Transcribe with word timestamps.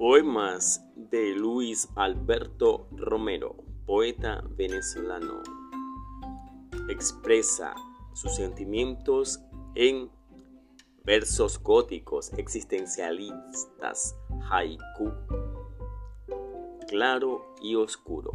Poemas 0.00 0.82
de 0.96 1.34
Luis 1.34 1.86
Alberto 1.94 2.88
Romero, 2.92 3.56
poeta 3.84 4.42
venezolano. 4.56 5.42
Expresa 6.88 7.74
sus 8.14 8.34
sentimientos 8.34 9.40
en 9.74 10.10
versos 11.04 11.62
góticos 11.62 12.32
existencialistas, 12.38 14.16
haiku, 14.50 15.12
claro 16.88 17.54
y 17.60 17.74
oscuro. 17.74 18.30